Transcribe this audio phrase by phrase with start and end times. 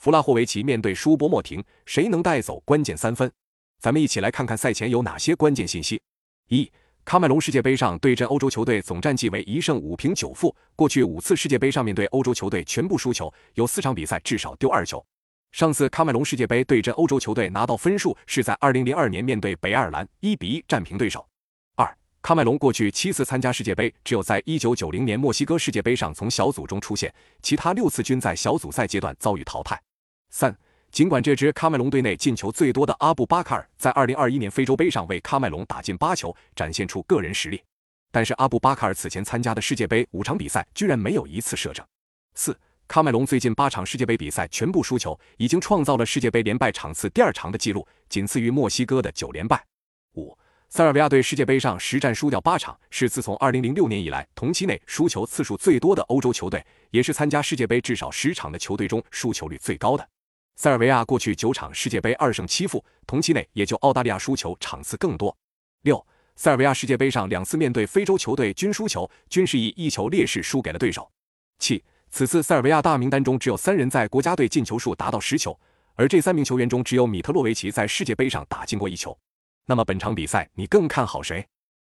[0.00, 3.30] 弗拉霍维奇面对舒波莫廷，谁能带走关键三分？
[3.78, 6.00] 咱们一起来看看赛前有哪些关键信息。
[6.48, 6.72] 一、
[7.04, 15.04] 喀麦隆世界杯上对阵欧洲球队总战绩为一胜五平九负，过去五次世界杯上面对欧洲球队全部输球，有四场比赛至少丢二球。
[15.52, 21.28] 上次喀麦隆世界杯对阵欧洲球队拿到分数是在二零零二年面对北爱尔兰，一比一战平对手。
[21.76, 29.78] 二、喀麦隆过去七次参加世界杯，只有在一九九零年墨西哥世界杯上从小组中出现，其他六次均在小组赛阶段遭遇淘汰。
[30.30, 30.56] 三、
[30.90, 37.62] 尽管这支喀麦隆队内进球最多的阿布巴卡尔在二零二一年非洲杯上为喀麦隆打进八球，展现出个人实力，
[38.10, 41.84] 但是阿布巴卡尔此前参加的世界杯五场比赛居然没有一次射正。
[42.34, 42.56] 四。
[42.88, 49.64] 喀麦隆最近八场世界杯比赛全部输球，已经创造了世界杯连败场次第二长的记录，仅次于墨西哥的九连败。
[50.16, 50.36] 五，
[50.68, 60.08] 塞尔维亚队世界杯上实战输掉八场，是自从二零零六年以来同期内输球次数最多的欧洲球队，也是参加世界杯至少十场的球队中输球率最高的。
[60.56, 65.36] 塞尔维亚过去九场世界杯二胜七负，同期内也就澳大利亚输球场次更多。
[65.82, 66.06] 六，
[66.36, 71.10] 塞尔维亚世界杯上两次面对非洲球队均输球，均是以一球劣势输给了对手。
[71.58, 71.82] 七。
[72.12, 75.56] 此次塞尔维亚大名单中只有三人在国家队进球数达到十球，
[75.94, 79.16] 而这三名球员中只有米特洛维奇在世界杯上打进过一球。
[79.66, 81.46] 那么本场比赛你更看好谁？